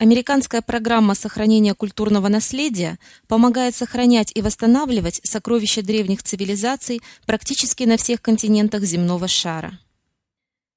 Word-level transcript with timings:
Американская 0.00 0.62
программа 0.62 1.16
сохранения 1.16 1.74
культурного 1.74 2.28
наследия 2.28 3.00
помогает 3.26 3.74
сохранять 3.74 4.30
и 4.32 4.42
восстанавливать 4.42 5.20
сокровища 5.24 5.82
древних 5.82 6.22
цивилизаций 6.22 7.00
практически 7.26 7.82
на 7.82 7.96
всех 7.96 8.22
континентах 8.22 8.84
земного 8.84 9.26
шара. 9.26 9.76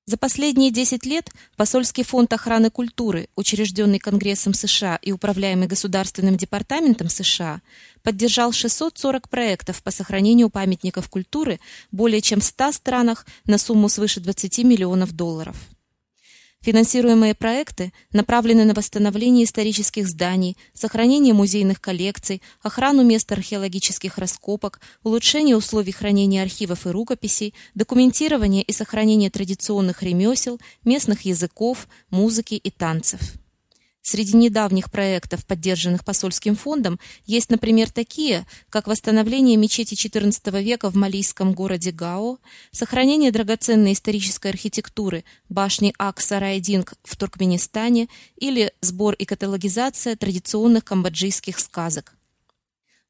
За 0.08 0.18
последние 0.18 0.72
10 0.72 1.06
лет 1.06 1.30
Посольский 1.56 2.04
фонд 2.04 2.34
охраны 2.34 2.72
культуры, 2.72 3.30
учрежденный 3.36 4.00
Конгрессом 4.00 4.56
США 4.56 4.96
и 4.96 5.12
управляемый 5.12 5.68
Государственным 5.68 6.36
департаментом 6.36 7.08
США, 7.08 7.62
поддержал 8.02 8.52
640 8.52 9.30
проектов 9.30 9.84
по 9.84 9.92
сохранению 9.92 10.50
памятников 10.50 11.10
культуры 11.10 11.60
более 11.92 12.22
чем 12.22 12.40
в 12.40 12.44
100 12.44 12.72
странах 12.72 13.28
на 13.46 13.60
сумму 13.60 13.88
свыше 13.88 14.20
20 14.20 14.64
миллионов 14.64 15.12
долларов. 15.12 15.56
Финансируемые 16.64 17.34
проекты 17.34 17.92
направлены 18.14 18.66
на 18.66 18.76
восстановление 18.76 19.46
исторических 19.46 20.08
зданий, 20.08 20.56
сохранение 20.74 21.34
музейных 21.34 21.82
коллекций, 21.82 22.44
охрану 22.62 23.04
мест 23.04 23.32
археологических 23.32 24.20
раскопок, 24.20 24.80
улучшение 25.02 25.58
условий 25.58 25.92
хранения 25.92 26.44
архивов 26.44 26.86
и 26.86 26.92
рукописей, 26.92 27.56
документирование 27.74 28.62
и 28.62 28.72
сохранение 28.74 29.32
традиционных 29.32 30.04
ремесел, 30.04 30.60
местных 30.84 31.22
языков, 31.22 31.88
музыки 32.12 32.54
и 32.54 32.70
танцев. 32.70 33.41
Среди 34.02 34.36
недавних 34.36 34.90
проектов, 34.90 35.46
поддержанных 35.46 36.04
посольским 36.04 36.56
фондом, 36.56 37.00
есть, 37.26 37.52
например, 37.52 37.92
такие, 37.92 38.48
как 38.70 38.88
восстановление 38.88 39.58
мечети 39.58 39.94
XIV 39.94 40.64
века 40.64 40.90
в 40.90 40.96
малийском 40.96 41.54
городе 41.54 41.92
Гао, 41.92 42.40
сохранение 42.72 43.32
драгоценной 43.32 43.94
исторической 43.94 44.48
архитектуры 44.48 45.24
башни 45.50 45.94
Ак-Сарайдинг 46.00 46.94
в 47.04 47.16
Туркменистане 47.16 48.08
или 48.38 48.74
сбор 48.82 49.14
и 49.14 49.26
каталогизация 49.26 50.16
традиционных 50.16 50.84
камбоджийских 50.84 51.60
сказок. 51.60 52.16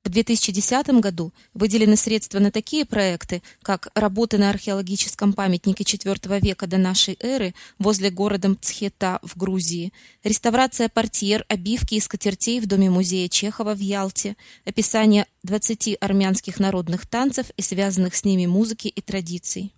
В 0.03 0.09
2010 0.09 0.99
году 0.99 1.31
выделены 1.53 1.95
средства 1.95 2.39
на 2.39 2.51
такие 2.51 2.85
проекты, 2.85 3.43
как 3.61 3.89
работы 3.93 4.39
на 4.39 4.49
археологическом 4.49 5.33
памятнике 5.33 5.83
IV 5.83 6.41
века 6.41 6.65
до 6.65 6.77
нашей 6.77 7.17
эры 7.19 7.53
возле 7.77 8.09
города 8.09 8.49
Мцхета 8.49 9.19
в 9.21 9.37
Грузии, 9.37 9.93
реставрация 10.23 10.89
портьер, 10.89 11.45
обивки 11.47 11.95
и 11.95 11.99
скатертей 11.99 12.59
в 12.59 12.65
Доме 12.65 12.89
музея 12.89 13.29
Чехова 13.29 13.75
в 13.75 13.79
Ялте, 13.79 14.35
описание 14.65 15.27
20 15.43 15.97
армянских 16.01 16.59
народных 16.59 17.05
танцев 17.05 17.51
и 17.55 17.61
связанных 17.61 18.15
с 18.15 18.23
ними 18.25 18.47
музыки 18.47 18.87
и 18.87 19.01
традиций. 19.01 19.71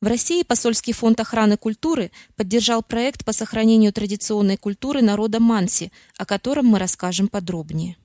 В 0.00 0.06
России 0.06 0.44
посольский 0.44 0.92
фонд 0.92 1.18
охраны 1.18 1.56
культуры 1.56 2.12
поддержал 2.36 2.82
проект 2.82 3.24
по 3.24 3.32
сохранению 3.32 3.92
традиционной 3.92 4.56
культуры 4.56 5.02
народа 5.02 5.40
Манси, 5.40 5.90
о 6.16 6.24
котором 6.24 6.66
мы 6.66 6.78
расскажем 6.78 7.26
подробнее. 7.26 7.96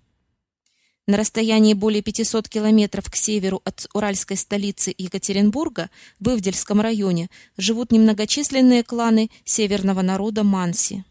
На 1.08 1.18
расстоянии 1.18 1.76
более 1.76 2.02
500 2.02 2.50
километров 2.50 3.12
к 3.12 3.16
северу 3.16 3.62
от 3.64 3.88
уральской 3.94 4.38
столицы 4.38 4.94
Екатеринбурга, 4.98 5.92
в 6.20 6.30
Ивдельском 6.30 6.82
районе, 6.82 7.30
живут 7.58 7.92
немногочисленные 7.92 8.84
кланы 8.84 9.30
северного 9.44 10.02
народа 10.02 10.44
Манси. 10.44 11.04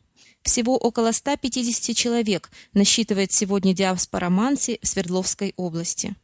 Всего 0.42 0.76
около 0.76 1.12
150 1.12 1.96
человек 1.96 2.50
насчитывает 2.72 3.30
сегодня 3.30 3.72
диаспора 3.72 4.30
Манси 4.30 4.80
в 4.82 4.86
Свердловской 4.88 5.54
области. 5.56 6.16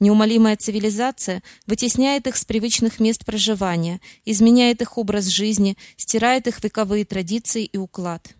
Неумолимая 0.00 0.56
цивилизация 0.56 1.44
вытесняет 1.66 2.26
их 2.26 2.36
с 2.36 2.44
привычных 2.44 2.98
мест 2.98 3.24
проживания, 3.24 4.00
изменяет 4.24 4.82
их 4.82 4.98
образ 4.98 5.26
жизни, 5.26 5.76
стирает 5.96 6.48
их 6.48 6.62
вековые 6.64 7.04
традиции 7.04 7.64
и 7.64 7.78
уклад. 7.78 8.34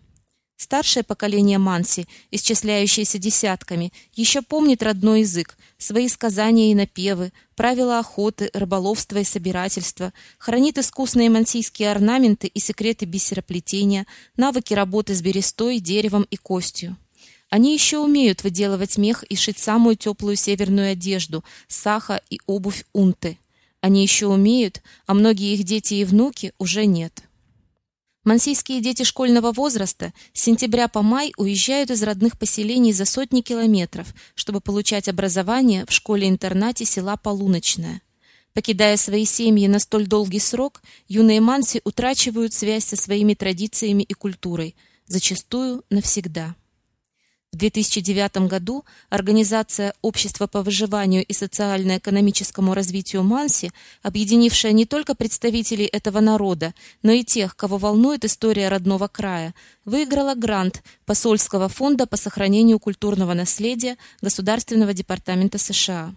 Старшее 0.57 1.03
поколение 1.03 1.57
манси, 1.57 2.07
исчисляющееся 2.31 3.17
десятками, 3.17 3.91
еще 4.13 4.41
помнит 4.41 4.81
родной 4.81 5.21
язык, 5.21 5.57
свои 5.77 6.07
сказания 6.07 6.71
и 6.71 6.75
напевы, 6.75 7.33
правила 7.55 7.99
охоты, 7.99 8.49
рыболовства 8.53 9.17
и 9.17 9.25
собирательства, 9.25 10.13
хранит 10.37 10.77
искусные 10.77 11.29
мансийские 11.29 11.91
орнаменты 11.91 12.47
и 12.47 12.59
секреты 12.59 13.05
бисероплетения, 13.05 14.05
навыки 14.37 14.73
работы 14.73 15.13
с 15.13 15.21
берестой, 15.21 15.79
деревом 15.79 16.25
и 16.29 16.37
костью. 16.37 16.95
Они 17.49 17.73
еще 17.73 17.99
умеют 17.99 18.43
выделывать 18.43 18.97
мех 18.97 19.23
и 19.23 19.35
шить 19.35 19.59
самую 19.59 19.97
теплую 19.97 20.37
северную 20.37 20.93
одежду, 20.93 21.43
саха 21.67 22.21
и 22.29 22.39
обувь 22.47 22.85
унты. 22.93 23.37
Они 23.81 24.01
еще 24.01 24.27
умеют, 24.27 24.81
а 25.05 25.13
многие 25.13 25.53
их 25.53 25.63
дети 25.63 25.95
и 25.95 26.05
внуки 26.05 26.53
уже 26.57 26.85
нет. 26.85 27.23
Мансийские 28.25 28.81
дети 28.81 29.03
школьного 29.03 29.51
возраста 29.51 30.11
с 30.33 30.41
сентября 30.41 30.87
по 30.87 31.03
май 31.03 31.31
уезжают 31.37 31.91
из 31.91 32.01
родных 32.01 32.39
поселений 32.39 32.91
за 32.91 33.05
сотни 33.05 33.41
километров, 33.41 34.07
чтобы 34.33 34.61
получать 34.61 35.07
образование 35.07 35.85
в 35.85 35.91
школе-интернате 35.91 36.85
села 36.85 37.17
Полуночное. 37.17 38.01
Покидая 38.53 38.97
свои 38.97 39.25
семьи 39.25 39.67
на 39.67 39.77
столь 39.77 40.07
долгий 40.07 40.39
срок, 40.39 40.81
юные 41.07 41.39
манси 41.39 41.81
утрачивают 41.83 42.51
связь 42.51 42.85
со 42.85 42.95
своими 42.95 43.35
традициями 43.35 44.01
и 44.01 44.13
культурой, 44.15 44.75
зачастую 45.05 45.83
навсегда. 45.91 46.55
В 47.55 47.57
2009 47.57 48.49
году 48.49 48.83
организация 49.09 49.93
Общество 50.01 50.45
по 50.45 50.61
выживанию 50.61 51.23
и 51.23 51.31
социально-экономическому 51.31 52.73
развитию 52.73 53.23
Манси, 53.23 53.71
объединившая 54.03 54.73
не 54.73 54.85
только 54.85 55.15
представителей 55.15 55.85
этого 55.85 56.19
народа, 56.19 56.73
но 57.01 57.13
и 57.13 57.23
тех, 57.23 57.55
кого 57.55 57.77
волнует 57.77 58.25
история 58.25 58.67
родного 58.67 59.07
края, 59.07 59.55
выиграла 59.85 60.35
грант 60.35 60.83
Посольского 61.05 61.69
фонда 61.69 62.07
по 62.07 62.17
сохранению 62.17 62.77
культурного 62.77 63.33
наследия 63.33 63.95
Государственного 64.21 64.93
департамента 64.93 65.57
США. 65.57 66.13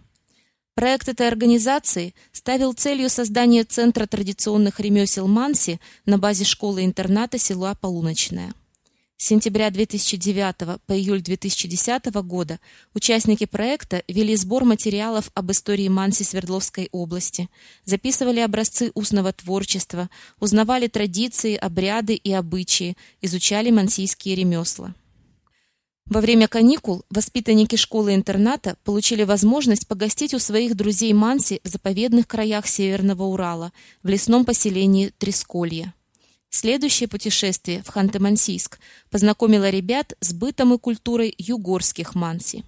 Проект 0.75 1.09
этой 1.09 1.29
организации 1.29 2.17
ставил 2.33 2.73
целью 2.73 3.09
создание 3.09 3.63
Центра 3.63 4.07
традиционных 4.07 4.81
ремесел 4.81 5.29
Манси 5.29 5.79
на 6.05 6.19
базе 6.19 6.45
школы-интерната 6.45 7.39
села 7.39 7.77
Полуночное. 7.81 8.53
С 9.21 9.27
сентября 9.27 9.69
2009 9.73 10.81
по 10.87 10.93
июль 10.93 11.21
2010 11.21 12.05
года 12.23 12.61
участники 12.95 13.47
проекта 13.47 14.05
вели 14.07 14.37
сбор 14.37 14.63
материалов 14.65 15.33
об 15.35 15.51
истории 15.51 15.89
Манси 15.89 16.23
Свердловской 16.23 16.89
области, 16.93 17.49
записывали 17.85 18.39
образцы 18.39 18.93
устного 18.95 19.33
творчества, 19.33 20.09
узнавали 20.39 20.87
традиции, 20.87 21.57
обряды 21.57 22.15
и 22.15 22.33
обычаи, 22.33 22.97
изучали 23.21 23.73
мансийские 23.73 24.37
ремесла. 24.37 24.95
Во 26.07 26.21
время 26.21 26.47
каникул 26.47 27.05
воспитанники 27.11 27.75
школы-интерната 27.75 28.77
получили 28.85 29.25
возможность 29.25 29.89
погостить 29.89 30.33
у 30.33 30.39
своих 30.39 30.77
друзей 30.77 31.13
Манси 31.13 31.61
в 31.65 31.69
заповедных 31.69 32.29
краях 32.29 32.69
Северного 32.69 33.25
Урала, 33.25 33.73
в 34.05 34.09
лесном 34.09 34.45
поселении 34.45 35.13
Тресколье. 35.19 35.93
Следующее 36.51 37.09
путешествие 37.09 37.83
в 37.83 37.91
Ханты-Мансийск 37.91 38.79
познакомило 39.11 39.69
ребят 39.69 40.15
с 40.21 40.33
бытом 40.33 40.75
и 40.75 40.79
культурой 40.79 41.35
югорских 41.37 42.15
манси. 42.15 42.65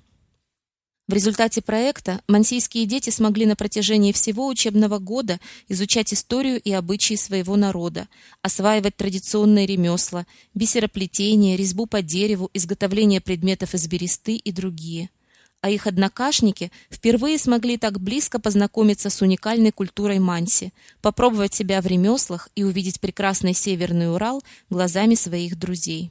В 1.09 1.13
результате 1.13 1.61
проекта 1.61 2.21
мансийские 2.29 2.87
дети 2.87 3.11
смогли 3.11 3.45
на 3.45 3.57
протяжении 3.57 4.13
всего 4.13 4.47
учебного 4.47 4.99
года 4.99 5.41
изучать 5.67 6.15
историю 6.15 6.61
и 6.61 6.71
обычаи 6.71 7.17
своего 7.17 7.57
народа, 7.57 8.07
осваивать 8.43 8.97
традиционные 8.97 9.67
ремесла, 9.67 10.25
бисероплетение, 10.55 11.57
резьбу 11.57 11.87
по 11.87 12.01
дереву, 12.01 12.49
изготовление 12.55 13.21
предметов 13.21 13.75
из 13.75 13.89
бересты 13.89 14.37
и 14.37 14.53
другие– 14.53 15.11
а 15.60 15.71
их 15.71 15.87
однокашники 15.87 16.71
впервые 16.91 17.38
смогли 17.38 17.76
так 17.76 18.00
близко 18.00 18.41
познакомиться 18.41 19.10
с 19.10 19.21
уникальной 19.22 19.72
культурой 19.72 20.19
Манси, 20.19 20.72
попробовать 21.03 21.54
себя 21.54 21.81
в 21.81 21.87
ремеслах 21.87 22.48
и 22.54 22.65
увидеть 22.65 23.00
прекрасный 23.00 23.54
Северный 23.54 24.12
Урал 24.12 24.43
глазами 24.71 25.15
своих 25.15 25.59
друзей. 25.59 26.10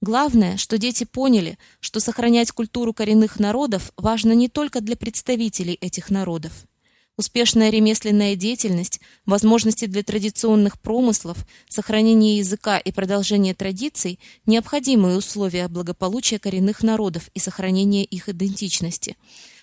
Главное, 0.00 0.56
что 0.56 0.78
дети 0.78 1.04
поняли, 1.04 1.58
что 1.80 2.00
сохранять 2.00 2.50
культуру 2.50 2.92
коренных 2.92 3.38
народов 3.38 3.92
важно 3.96 4.32
не 4.32 4.48
только 4.48 4.80
для 4.80 4.96
представителей 4.96 5.74
этих 5.80 6.10
народов– 6.10 6.52
Успешная 7.18 7.68
ремесленная 7.68 8.36
деятельность, 8.36 8.98
возможности 9.26 9.84
для 9.84 10.02
традиционных 10.02 10.80
промыслов, 10.80 11.46
сохранение 11.68 12.38
языка 12.38 12.78
и 12.78 12.90
продолжение 12.90 13.54
традиций– 13.54 14.18
необходимые 14.46 15.18
условия 15.18 15.68
благополучия 15.68 16.38
коренных 16.38 16.82
народов 16.82 17.28
и 17.34 17.38
сохранения 17.38 18.02
их 18.02 18.30
идентичности. 18.30 19.16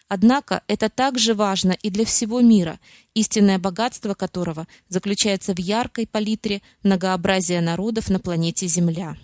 Однако 0.08 0.62
это 0.68 0.90
также 0.90 1.34
важно 1.34 1.72
и 1.72 1.90
для 1.90 2.06
всего 2.06 2.40
мира, 2.40 2.80
истинное 3.16 3.58
богатство 3.58 4.14
которого 4.14 4.68
заключается 4.88 5.56
в 5.56 5.60
яркой 5.60 6.06
палитре 6.06 6.62
многообразия 6.84 7.62
народов 7.62 8.10
на 8.10 8.20
планете 8.20 8.68
Земля. 8.68 9.18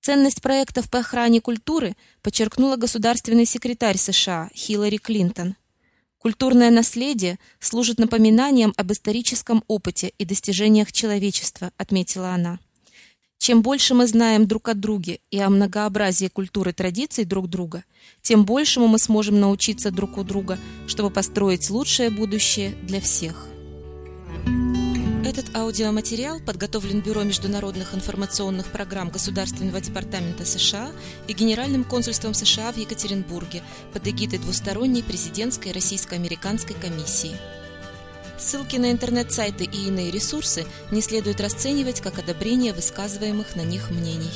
Ценность 0.00 0.42
проектов 0.42 0.88
по 0.88 1.00
охране 1.00 1.40
культуры 1.40 1.96
подчеркнула 2.22 2.76
государственный 2.76 3.46
секретарь 3.46 3.98
США 3.98 4.48
Хиллари 4.54 4.98
Клинтон– 4.98 5.56
Культурное 6.26 6.72
наследие 6.72 7.38
служит 7.60 8.00
напоминанием 8.00 8.74
об 8.76 8.90
историческом 8.90 9.62
опыте 9.68 10.12
и 10.18 10.24
достижениях 10.24 10.90
человечества, 10.90 11.70
отметила 11.76 12.30
она. 12.30 12.58
Чем 13.38 13.62
больше 13.62 13.94
мы 13.94 14.08
знаем 14.08 14.48
друг 14.48 14.68
о 14.68 14.74
друге 14.74 15.20
и 15.30 15.38
о 15.38 15.50
многообразии 15.50 16.26
культуры 16.26 16.72
традиций 16.72 17.24
друг 17.24 17.48
друга, 17.48 17.84
тем 18.22 18.44
большему 18.44 18.88
мы 18.88 18.98
сможем 18.98 19.38
научиться 19.38 19.92
друг 19.92 20.18
у 20.18 20.24
друга, 20.24 20.58
чтобы 20.88 21.10
построить 21.10 21.70
лучшее 21.70 22.10
будущее 22.10 22.70
для 22.82 23.00
всех. 23.00 23.46
Этот 25.36 25.54
аудиоматериал 25.54 26.40
подготовлен 26.40 27.02
Бюро 27.02 27.22
международных 27.22 27.94
информационных 27.94 28.72
программ 28.72 29.10
Государственного 29.10 29.82
департамента 29.82 30.46
США 30.46 30.90
и 31.28 31.34
Генеральным 31.34 31.84
консульством 31.84 32.32
США 32.32 32.72
в 32.72 32.78
Екатеринбурге 32.78 33.62
под 33.92 34.08
эгидой 34.08 34.38
двусторонней 34.38 35.02
президентской 35.02 35.72
российско-американской 35.72 36.74
комиссии. 36.74 37.36
Ссылки 38.38 38.76
на 38.76 38.90
интернет-сайты 38.90 39.64
и 39.64 39.88
иные 39.88 40.10
ресурсы 40.10 40.64
не 40.90 41.02
следует 41.02 41.38
расценивать 41.42 42.00
как 42.00 42.18
одобрение 42.18 42.72
высказываемых 42.72 43.56
на 43.56 43.60
них 43.60 43.90
мнений. 43.90 44.32